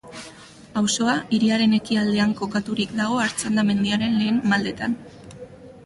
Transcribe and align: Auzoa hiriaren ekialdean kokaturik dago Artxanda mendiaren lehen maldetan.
Auzoa 0.81 1.13
hiriaren 1.37 1.77
ekialdean 1.79 2.33
kokaturik 2.41 2.97
dago 3.03 3.21
Artxanda 3.27 3.67
mendiaren 3.71 4.19
lehen 4.23 4.45
maldetan. 4.55 4.99